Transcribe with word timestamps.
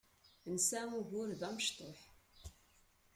Nesεa 0.51 0.93
ugur 0.99 1.29
d 1.39 1.41
amecṭuḥ. 1.47 1.99